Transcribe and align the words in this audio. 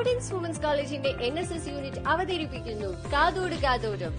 പ്രൗഡൻസ് 0.00 0.34
women's 0.34 0.60
കോളേജിന്റെ 0.60 1.08
N 1.08 1.38
S 1.38 1.52
S 1.52 1.68
unit 1.68 2.00
അവതരിപ്പിക്കുന്നു. 2.08 3.10
കാതോട് 3.12 3.54
കാതോടും 3.54 4.12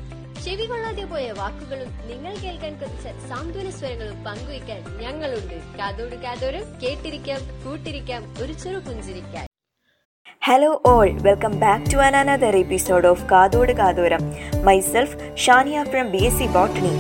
ചെവി 0.46 0.66
കൊള്ളാതെ 0.66 1.04
പോയ 1.04 1.32
വാക്കുകളും 1.32 1.90
നിങ്ങൾ 2.10 2.34
കേൾക്കാൻ 2.44 2.74
കൊതിച്ച 2.74 3.08
സാന്ത്വന 3.30 3.70
സ്വരങ്ങളും 3.70 4.24
പങ്കുവയ്ക്കാൻ 4.24 4.82
ഞങ്ങളുണ്ട്. 4.98 5.78
കാതോട് 5.80 6.16
കാതോരം 6.16 6.64
കേട്ടിരിക്കാം 6.84 7.40
കൂട്ടിരിക്കാം 7.66 8.36
ഒരു 8.42 8.54
ചെറു 8.54 8.80
പുഞ്ചിരിക്കാൻ. 8.80 9.48
Hello 10.44 10.82
all 10.86 11.10
welcome 11.12 11.60
back 11.60 11.94
to 11.94 11.98
another 11.98 12.56
episode 12.56 13.08
of 13.08 13.26
Kathodu 13.32 13.72
Kathoram. 13.72 14.20
Myself 14.64 15.38
Shaniya 15.38 15.84
from 15.84 16.12
B 16.12 16.18
S 16.18 16.40
C 16.40 16.48
botany 16.48 16.94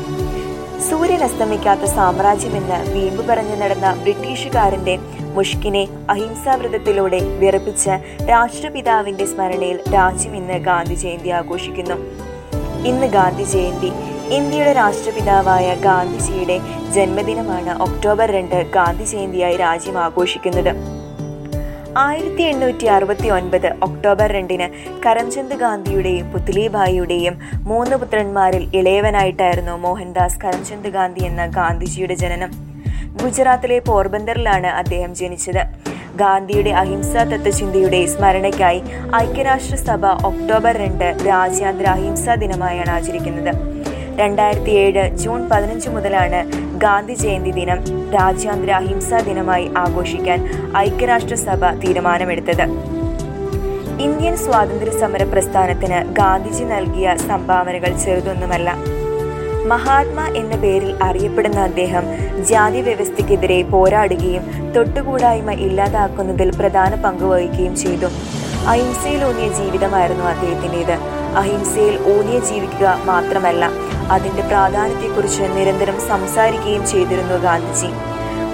സൂര്യൻ 0.88 1.24
അസ്തമിക്കാത്ത 1.24 1.86
സാമ്രാജ്യമെന്ന് 1.96 2.78
വീമ്പ് 2.94 3.28
പറഞ്ഞു 3.28 3.56
നടന്ന 3.56 3.88
ബ്രിട്ടീഷുകാരന്റെ 4.04 4.96
മുഷ്കിനെ 5.36 5.88
അഹിംസാവ്രതത്തിലൂടെ 6.10 7.20
വിറപ്പിച്ച 7.42 7.90
രാഷ്ട്രപിതാവിന്റെ 8.30 9.26
സ്മരണയിൽ 9.26 9.80
രാജ്യം 9.94 10.36
ഇന്ന് 10.36 10.58
ഗാന്ധി 10.60 10.96
ജയന്തി 10.96 11.30
ആഘോഷിക്കുന്നു. 11.30 11.98
ഇന്ന് 12.90 13.08
ഗാന്ധി 13.08 13.44
ജയന്തി 13.44 13.92
ഇന്ത്യയുടെ 14.38 14.74
രാഷ്ട്രപിതാവായ 14.74 15.76
ഗാന്ധിജിയുടെ 15.76 16.58
ജന്മദിനമാണ് 16.96 17.72
ഒക്ടോബർ 17.82 18.32
രണ്ട് 18.32 18.58
ഗാന്ധി 18.72 19.04
ജയന്തിയായി 19.04 19.56
രാജ്യം 19.56 19.98
ആഘോഷിക്കുന്നത്. 19.98 21.01
ആയിരത്തി 21.98 22.42
എണ്ണൂറ്റി 22.42 22.86
അറുപത്തി 22.86 23.28
ഒൻപത് 23.28 23.68
ഒക്ടോബർ 23.68 24.32
രണ്ടിന് 24.32 24.68
കരംചന്ദ് 25.06 25.56
ഗാന്ധിയുടെയും 25.56 26.32
പുത്ലിഭായിയുടെയും 26.32 27.40
മൂന്ന് 27.64 27.96
പുത്രന്മാരിൽ 27.96 28.76
ഇളയവനായിട്ടായിരുന്നു 28.76 29.72
മോഹൻദാസ് 29.72 30.40
കരംചന്ദ് 30.40 30.90
ഗാന്ധി 30.90 31.26
എന്ന 31.26 31.46
ഗാന്ധിജിയുടെ 31.48 32.14
ജനനം. 32.14 32.52
ഗുജറാത്തിലെ 33.24 33.80
പോർബന്ദറിലാണ് 33.80 34.68
അദ്ദേഹം 34.68 35.16
ജനിച്ചത്. 35.16 35.64
ഗാന്ധിയുടെ 36.16 36.70
അഹിംസാ 36.70 37.24
തത്വചിന്തയുടെ 37.24 38.06
സ്മരണയ്ക്കായി 38.06 38.84
ഐക്യരാഷ്ട്രസഭ 39.16 40.06
ഒക്ടോബർ 40.06 40.78
രണ്ട് 40.78 41.18
രാജ്യാന്തര 41.28 41.86
അഹിംസാ 41.86 42.36
ദിനമായാണ് 42.36 42.90
ആചരിക്കുന്നത്. 42.90 43.71
രണ്ടായിരത്തി 44.20 44.70
ഏഴ് 44.70 45.18
ജൂൺ 45.18 45.50
പതിനഞ്ച് 45.50 45.90
മുതലാണ് 45.90 46.40
ഗാന്ധി 46.78 47.14
ജയന്തി 47.14 47.52
ദിനം 47.52 47.80
രാജ്യാന്തര 48.14 48.72
അഹിംസാ 48.72 49.20
ദിനമായി 49.20 49.72
ആഘോഷിക്കാൻ 49.78 50.40
ഐക്യരാഷ്ട്രസഭ 50.78 51.66
തീരുമാനമെടുത്തത്. 51.84 52.66
ഇന്ത്യൻ 54.06 54.38
സ്വാതന്ത്ര്യ 54.38 55.00
സമര 55.00 55.24
പ്രസ്ഥാനത്തിന് 55.24 56.14
ഗാന്ധിജി 56.14 56.64
നൽകിയ 56.64 57.16
സംഭാവനകൾ 57.16 57.92
ചെറുതൊന്നുമല്ല. 58.06 58.70
മഹാത്മാ 59.68 60.26
എന്ന 60.28 60.56
പേരിൽ 60.56 61.04
അറിയപ്പെടുന്ന 61.04 61.60
അദ്ദേഹം 61.60 62.06
ജാതി 62.50 62.82
വ്യവസ്ഥയ്ക്കെതിരെ 62.82 63.64
പോരാടുകയും 63.64 64.74
തൊട്ടുകൂടായ്മ 64.76 65.52
ഇല്ലാതാക്കുന്നതിൽ 65.52 66.52
പ്രധാന 66.60 66.96
പങ്ക് 66.96 67.24
വഹിക്കുകയും 67.24 67.76
ചെയ്തു. 67.76 68.06
അഹിംസയിൽ 68.68 69.26
ഊന്നിയ 69.26 69.50
ജീവിതമായിരുന്നു 69.60 70.24
അദ്ദേഹത്തിന്റെത്. 70.24 70.96
അഹിംസയിൽ 71.36 71.96
ഊന്നിയ 72.14 72.40
ജീവിക്കുക 72.40 73.00
മാത്രമല്ല 73.06 73.91
പ്രാധാന്യത്തെക്കുറിച്ച് 74.20 75.42
നിരന്തരം 75.42 76.08
സംസാരിക്കുകയും 76.08 76.88
ചെയ്തിരുന്നു 76.88 77.38
ഗാന്ധിജി. 77.38 77.88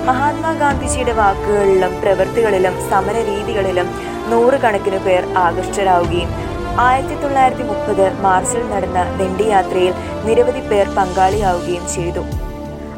മഹാത്മാഗാന്ധിജിയുടെ 0.05 1.11
വാക്കുകളിലും 1.11 2.01
പ്രവൃത്തികളിലും 2.01 2.89
സമര 2.89 3.13
രീതികളിലും 3.13 3.89
നൂറുകണക്കിന് 4.29 4.97
പേർ 4.97 5.37
ആകൃഷ്ടരാവുകയും 5.37 6.47
ആയിരത്തി 6.79 7.21
തൊള്ളായിരത്തി 7.21 7.63
മുപ്പത് 7.63 8.13
മാർച്ചിൽ 8.19 8.69
നടന്ന 8.69 9.17
ദണ്ഡിയാത്രയിൽ 9.17 9.93
നിരവധി 10.25 10.59
പേർ 10.59 10.87
പങ്കാളിയാവുകയും 10.95 11.87
ചെയ്തു. 11.87 12.23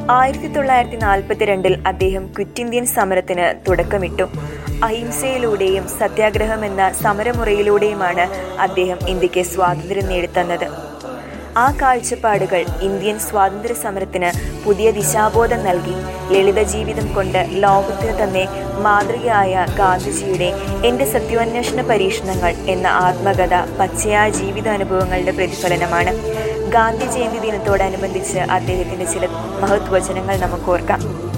ആയിരത്തി 0.10 0.48
തൊള്ളായിരത്തി 0.48 0.96
നാൽപ്പത്തിരണ്ടിൽ 0.96 1.84
അദ്ദേഹം 1.88 2.26
ക്വിറ്റ് 2.26 2.62
ഇന്ത്യൻ 2.62 2.86
സമരത്തിന് 2.86 3.54
തുടക്കമിട്ടു. 3.70 4.24
അഹിംസയിലൂടെയും 4.84 5.88
സത്യാഗ്രഹം 5.88 6.66
എന്ന 6.66 6.92
സമരമുറയിലൂടെയുമാണ് 7.02 8.28
അദ്ദേഹം 8.60 9.08
ഇന്ത്യയ്ക്ക് 9.08 9.42
സ്വാതന്ത്ര്യം 9.42 10.08
നേടിത്തന്നത്. 10.08 10.89
ആ 11.58 11.72
കാഴ്ചപ്പാടുകൾ 11.81 12.66
ഇന്ത്യൻ 12.81 13.19
സ്വാതന്ത്ര്യ 13.19 13.73
സമരത്തിന് 13.73 14.59
പുതിയ 14.66 14.91
ദിശാബോധം 14.91 15.63
നൽകി. 15.66 15.96
ലളിത 16.34 16.63
ജീവിതം 16.63 17.13
കൊണ്ട് 17.13 17.47
ലോകത്തിന് 17.50 18.24
തന്നെ 18.24 18.47
മാതൃകയായ 18.79 19.66
ഗാന്ധിജിയുടെ 19.78 20.53
എന്റെ 20.85 21.12
സത്യാന്വേഷണ 21.12 21.81
പരീക്ഷണങ്ങൾ 21.81 22.50
എന്ന 22.50 22.88
ആത്മകഥ 22.88 23.78
പച്ചയായ 23.79 24.29
ജീവിതാനുഭവങ്ങളുടെ 24.29 25.31
പ്രതിഫലനമാണ്. 25.31 26.13
ഗാന്ധി 26.69 27.06
ജയന്തി 27.06 27.40
ദിനത്തോടനുബന്ധിച്ച് 27.40 28.38
അദ്ദേഹത്തിന്റെ 28.38 29.06
ചില 29.06 29.28
മഹത്വചനങ്ങൾ 29.59 30.38
നമുക്ക് 30.38 30.69
ഓർക്കാം. 30.72 31.29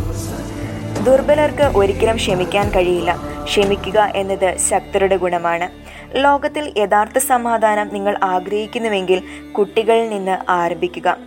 ദുർബലർക്ക് 1.03 1.77
ഒരിക്കലും 1.77 2.15
ക്ഷമിക്കാൻ 2.15 2.69
കഴിയില്ല. 2.69 3.19
ക്ഷമിക്കുക 3.43 4.11
എന്നത് 4.15 4.57
ശക്തരുടെ 4.57 5.15
ഗുണമാണ്. 5.15 5.80
ലോകത്തിൽ 6.15 6.73
യഥാർത്ഥ 6.77 7.17
സമാധാനം 7.17 7.89
നിങ്ങൾ 7.93 8.19
ആഗ്രഹിക്കുന്നുവെങ്കിൽ 8.23 9.23
കുട്ടികളിൽ 9.51 10.09
നിന്ന് 10.09 10.37
ആരംഭിക്കുക. 10.49 11.17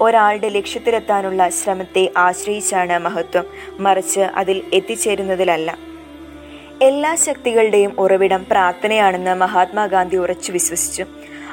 ഒരാളുടെ 0.00 0.48
ലക്ഷ്യത്തിലെത്താനുള്ള 0.48 1.48
ശ്രമത്തെ 1.48 2.10
ആശ്രയിച്ചാണ് 2.16 2.98
മഹത്വം. 2.98 3.44
മറിച്ച് 3.80 4.20
അതിൽ 4.20 4.62
എത്തിച്ചേരുന്നതിലല്ല. 4.72 5.78
എല്ലാ 6.82 7.14
ശക്തികളുടെയും 7.14 8.00
ഉറവിടം 8.00 8.46
പ്രാർത്ഥനയാണെന്ന് 8.50 9.34
മഹാത്മാഗാന്ധി 9.34 10.16
ഉറച്ചു 10.16 10.52
വിശ്വസിച്ചു. 10.52 11.04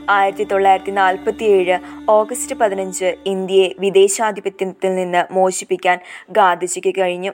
ആയിരത്തി 0.10 0.44
തൊള്ളായിരത്തി 0.44 0.92
നാൽപ്പത്തി 0.92 1.44
ഏഴ് 1.44 1.80
ഓഗസ്റ്റ് 2.10 2.56
പതിനഞ്ച് 2.56 3.16
ഇന്ത്യയെ 3.26 3.74
വിദേശാധിപത്യത്തിൽ 3.80 4.96
നിന്ന് 4.96 5.34
മോചിപ്പിക്കാൻ 5.34 6.00
ഗാന്ധിജിക്ക് 6.30 6.94
കഴിഞ്ഞു. 6.98 7.32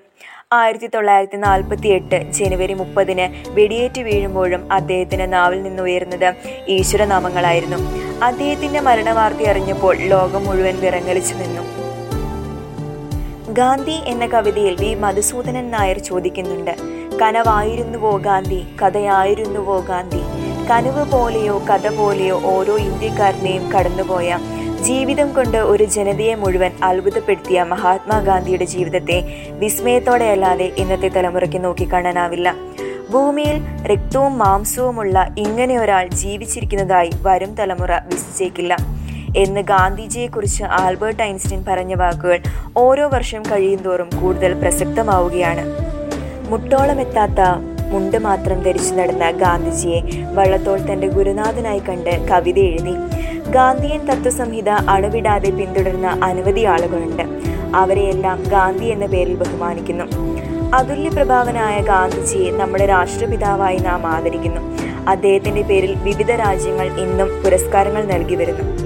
ആയിരത്തി 0.56 0.88
തൊള്ളായിരത്തി 0.88 1.38
നാൽപ്പത്തി 1.38 1.88
എട്ട് 1.88 2.32
ജനുവരി 2.32 2.74
മുപ്പതിന് 2.74 3.26
വെടിയേറ്റ് 3.50 4.02
വീഴുമ്പോഴും 4.02 4.74
അദ്ദേഹത്തിന് 4.74 5.34
നാവിൽ 5.34 5.64
നിന്നുയർന്നത് 5.64 6.34
ഈശ്വരനാമങ്ങളായിരുന്നു. 6.68 7.80
അദ്ദേഹത്തിന്റെ 8.24 8.80
മരണവാർത്ത 8.80 9.50
അറിഞ്ഞപ്പോൾ 9.50 9.96
ലോകം 9.96 10.46
മുഴുവൻ 10.46 10.80
വിറങ്ങലിച്ചു 10.80 11.36
നിന്നു. 11.36 11.64
ഗാന്ധി 13.54 13.98
എന്ന 14.06 14.26
കവിതയിൽ 14.26 14.76
വി. 14.80 14.94
മധുസൂദനൻ 14.94 15.72
നായർ 15.72 16.00
ചോദിക്കുന്നുണ്ട് 16.00 16.76
കനവായിരുന്നുവോ 17.22 18.18
ഗാന്ധി? 18.18 18.62
കഥയായിരുന്നുവോ 18.82 19.78
ഗാന്ധി? 19.90 20.22
കനവ് 20.70 21.12
പോലെയോ 21.12 21.56
കഥ 21.70 21.88
പോലെയോ 21.96 22.42
ഓരോ 22.44 22.78
ഇന്ത്യക്കാരനെയും 22.78 23.72
കടന്നുപോയ 23.72 24.30
ജീവിതം 24.84 25.34
കൊണ്ട് 25.34 25.58
ഒരു 25.58 25.84
ജനതയെ 25.84 26.36
മുഴുവൻ 26.36 26.72
അത്ഭുതപ്പെടുത്തിയ 26.84 27.64
മഹാത്മാഗാന്ധിയുടെ 27.64 28.66
ജീവിതത്തെ 28.66 29.24
വിസ്മയത്തോടെയല്ലാതെ 29.60 30.72
ഇന്നത്തെ 30.78 31.08
തലമുറയ്ക്ക് 31.08 31.64
നോക്കിക്കാണാനാവില്ല. 31.64 32.56
ഭൂമിയിൽ 33.12 33.62
രക്തവും 33.86 34.38
മാംസവുമുള്ള 34.38 35.36
ഇങ്ങനെ 35.38 35.80
ഒരാൾ 35.80 36.08
ജീവിച്ചിരിക്കുന്നതായി 36.08 37.12
വരും 37.22 37.56
തലമുറ 37.56 37.92
വിശ്വസിച്ചേക്കില്ല 37.94 38.78
എന്ന് 39.38 39.62
ഗാന്ധിജിയെക്കുറിച്ച് 39.62 40.64
ആൽബർട്ട് 40.64 41.24
ഐൻസ്റ്റീൻ 41.24 41.66
പറഞ്ഞ 41.68 41.94
വാക്കുകൾ 41.94 42.40
ഓരോ 42.78 43.08
വർഷം 43.08 43.42
കഴിയുന്തോറും 43.42 44.10
കൂടുതൽ 44.22 44.54
പ്രസക്തമാവുകയാണ്. 44.54 45.66
മുട്ടോളമെത്താത്ത 46.50 47.42
മുണ്ട് 47.90 48.18
മാത്രം 48.18 48.64
ധരിച്ചു 48.64 48.94
നടന്ന 48.96 49.32
ഗാന്ധിജിയെ 49.32 50.02
വള്ളത്തോൾ 50.34 50.78
തന്റെ 50.78 51.08
ഗുരുനാഥനായി 51.08 51.80
കണ്ട് 51.80 52.28
കവിത 52.28 52.60
എഴുതി. 52.60 53.15
ഗാന്ധിയൻ 53.50 54.06
തത്വസംഹിത 54.06 54.70
അണുവിടാതെ 54.70 55.50
പിന്തുടർന്ന 55.50 56.20
അനവധി 56.24 56.64
ആളുകളുണ്ട്. 56.64 57.24
അവരെയെല്ലാം 57.76 58.44
ഗാന്ധി 58.48 58.86
എന്ന 58.86 59.06
പേരിൽ 59.06 59.36
ബഹുമാനിക്കുന്നു. 59.36 60.04
അതുല്യ 60.76 61.10
പ്രഭാവനായ 61.10 61.82
ഗാന്ധിജിയെ 61.82 62.52
നമ്മുടെ 62.52 62.86
രാഷ്ട്രപിതാവായി 62.86 63.78
നാം 63.78 64.08
ആദരിക്കുന്നു. 64.08 64.62
അദ്ദേഹത്തിന്റെ 65.08 65.62
പേരിൽ 65.62 65.96
വിവിധ 65.96 66.32
രാജ്യങ്ങൾ 66.32 66.88
ഇന്നും 67.00 67.44
പുരസ്കാരങ്ങൾ 67.44 68.06
നൽകി 68.06 68.36
വരുന്നു. 68.36 68.86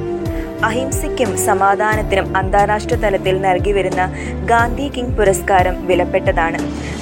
അഹിംസയ്ക്കും 0.65 1.37
സമാധാനത്തിനും 1.37 2.37
അന്താരാഷ്ട്ര 2.37 2.95
തലത്തിൽ 2.95 3.41
നൽകി 3.41 3.71
വരുന്ന 3.71 4.13
ഗാന്ധി 4.45 4.87
കിങ് 4.89 5.17
പുരസ്കാരം 5.17 5.87
വിലപ്പെട്ടതാണ്. 5.87 6.57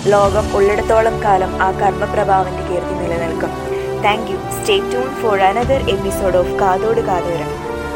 ലോകം 0.07 0.57
ഉള്ളിടത്തോളം 0.57 1.24
കാലം 1.24 1.62
ആ 1.62 1.72
കർമ്മപ്രഭാവന്റെ 1.72 2.63
കീർത്തി 2.69 2.94
നിലനിൽക്കും. 2.94 3.66
Thank 4.03 4.31
you. 4.31 4.38
Stay 4.59 4.77
tune 4.77 5.09
for 5.21 5.39
another 5.39 5.89
episode 5.89 6.38
of 6.38 6.59
Kathodu 6.59 7.01
Kathoram. 7.01 7.66